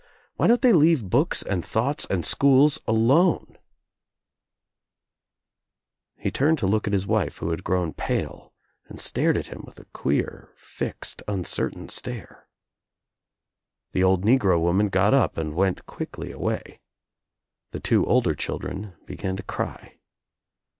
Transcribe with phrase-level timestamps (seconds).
[0.35, 3.59] Why don't they leave books and thoughts and schools alone?"
[6.23, 8.51] He turned to look at his wife who had grown pale
[8.87, 12.47] and stared at him with a queer fixed uncertain stare.
[13.91, 16.79] The old negro woman got up and went quickly away.
[17.69, 19.99] The two older children began to cry.